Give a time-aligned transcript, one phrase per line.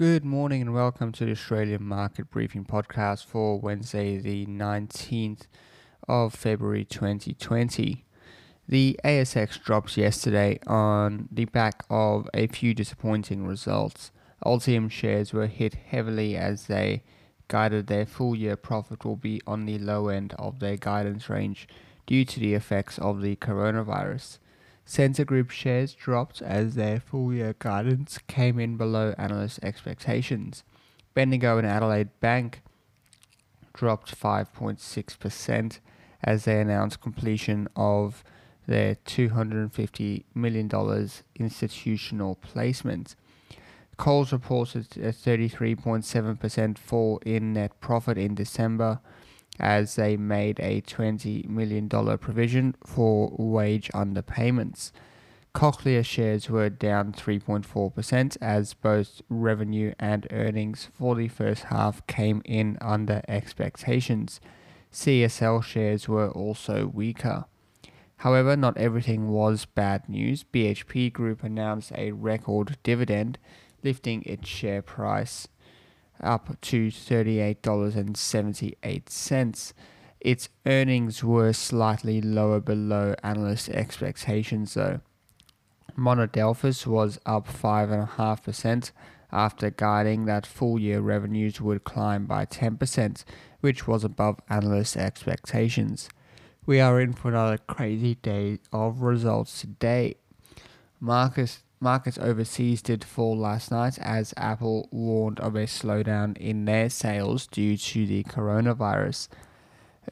[0.00, 5.42] Good morning and welcome to the Australian Market Briefing Podcast for Wednesday, the 19th
[6.08, 8.06] of February 2020.
[8.66, 14.10] The ASX drops yesterday on the back of a few disappointing results.
[14.42, 17.02] Altium shares were hit heavily as they
[17.48, 21.68] guided their full year profit will be on the low end of their guidance range
[22.06, 24.38] due to the effects of the coronavirus.
[24.90, 30.64] Scentre Group shares dropped as their full year guidance came in below analyst expectations.
[31.14, 32.60] Bendigo and Adelaide Bank
[33.72, 35.78] dropped 5.6%
[36.24, 38.24] as they announced completion of
[38.66, 40.68] their $250 million
[41.36, 43.14] institutional placement.
[43.96, 48.98] Coles reported a 33.7% fall in net profit in December
[49.60, 54.92] as they made a $20 million provision for wage underpayments.
[55.54, 62.40] Cochlear shares were down 3.4% as both revenue and earnings for the first half came
[62.44, 64.40] in under expectations.
[64.92, 67.46] CSL shares were also weaker.
[68.18, 70.44] However, not everything was bad news.
[70.44, 73.38] BHP Group announced a record dividend,
[73.82, 75.48] lifting its share price
[76.22, 79.72] up to $38.78.
[80.20, 85.00] Its earnings were slightly lower below analyst expectations, though.
[85.96, 88.92] Monadelphous was up 5.5%
[89.32, 93.24] after guiding that full year revenues would climb by 10%,
[93.60, 96.08] which was above analyst expectations.
[96.66, 100.16] We are in for another crazy day of results today.
[101.00, 106.90] Marcus Markets overseas did fall last night as Apple warned of a slowdown in their
[106.90, 109.28] sales due to the coronavirus.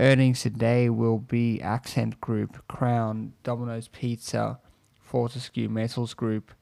[0.00, 4.60] Earnings today will be Accent Group, Crown, Domino's Pizza,
[4.98, 6.52] Fortescue Metals Group,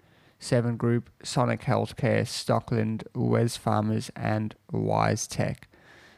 [0.41, 5.59] Seven Group, Sonic Healthcare, Stockland, Wesfarmers, and WiseTech.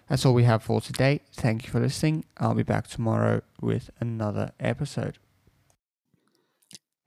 [0.08, 1.20] That's all we have for today.
[1.34, 2.24] Thank you for listening.
[2.38, 5.18] I'll be back tomorrow with another episode.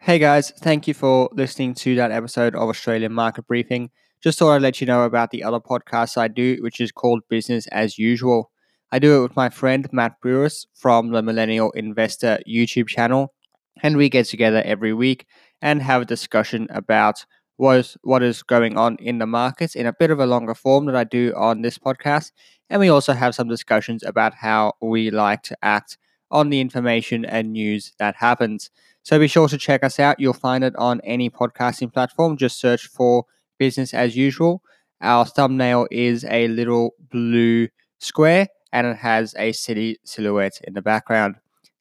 [0.04, 3.92] Hey guys, thank you for listening to that episode of Australian Market Briefing.
[4.20, 7.22] Just thought I'd let you know about the other podcast I do, which is called
[7.30, 8.50] Business as Usual.
[8.92, 13.36] I do it with my friend Matt Brewis from the Millennial Investor YouTube channel,
[13.84, 15.28] and we get together every week
[15.62, 17.24] and have a discussion about
[17.58, 20.56] what is, what is going on in the markets in a bit of a longer
[20.56, 22.32] form that I do on this podcast.
[22.72, 26.00] And we also have some discussions about how we like to act
[26.31, 28.69] on the information and news that happens.
[29.03, 30.19] So be sure to check us out.
[30.19, 32.38] You'll find it on any podcasting platform.
[32.38, 33.25] Just search for
[33.58, 34.62] business as usual.
[35.02, 40.81] Our thumbnail is a little blue square and it has a city silhouette in the
[40.81, 41.36] background.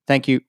[0.07, 0.41] Thank you.